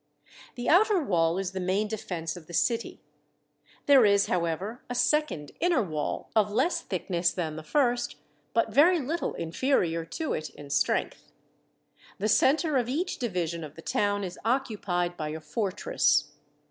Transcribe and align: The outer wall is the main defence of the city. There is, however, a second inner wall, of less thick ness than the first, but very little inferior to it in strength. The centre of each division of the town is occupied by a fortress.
The 0.55 0.67
outer 0.67 0.99
wall 1.03 1.37
is 1.37 1.51
the 1.51 1.59
main 1.59 1.87
defence 1.87 2.35
of 2.35 2.47
the 2.47 2.55
city. 2.55 3.03
There 3.85 4.03
is, 4.03 4.25
however, 4.25 4.81
a 4.89 4.95
second 4.95 5.51
inner 5.59 5.83
wall, 5.83 6.31
of 6.35 6.51
less 6.51 6.81
thick 6.81 7.07
ness 7.07 7.29
than 7.29 7.55
the 7.55 7.61
first, 7.61 8.15
but 8.51 8.71
very 8.73 8.99
little 8.99 9.35
inferior 9.35 10.03
to 10.05 10.33
it 10.33 10.49
in 10.49 10.71
strength. 10.71 11.31
The 12.17 12.27
centre 12.27 12.77
of 12.77 12.89
each 12.89 13.19
division 13.19 13.63
of 13.63 13.75
the 13.75 13.83
town 13.83 14.23
is 14.23 14.39
occupied 14.43 15.15
by 15.17 15.29
a 15.29 15.39
fortress. 15.39 16.31